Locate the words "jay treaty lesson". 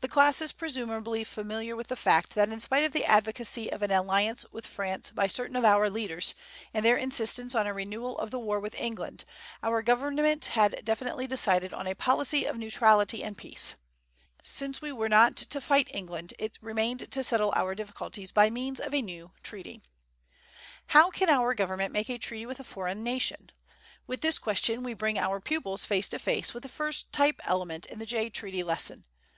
28.06-29.04